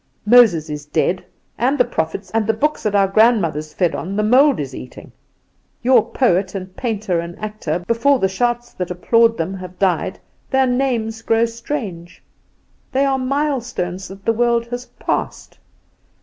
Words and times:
Moses 0.25 0.67
is 0.67 0.87
dead, 0.87 1.23
and 1.59 1.77
the 1.77 1.85
prophets 1.85 2.31
and 2.31 2.47
the 2.47 2.55
books 2.55 2.81
that 2.81 2.95
our 2.95 3.07
grandmothers 3.07 3.71
fed 3.71 3.93
on 3.93 4.15
the 4.15 4.23
mould 4.23 4.59
is 4.59 4.73
eating. 4.73 5.11
Your 5.83 6.03
poet 6.09 6.55
and 6.55 6.75
painter 6.75 7.19
and 7.19 7.37
actor, 7.37 7.83
before 7.87 8.17
the 8.17 8.27
shouts 8.27 8.73
that 8.73 8.89
applaud 8.89 9.37
them 9.37 9.53
have 9.53 9.77
died 9.77 10.17
their 10.49 10.65
names 10.65 11.21
grow 11.21 11.45
strange, 11.45 12.23
they 12.91 13.05
are 13.05 13.19
milestones 13.19 14.07
that 14.07 14.25
the 14.25 14.33
world 14.33 14.65
has 14.69 14.87
passed. 14.97 15.59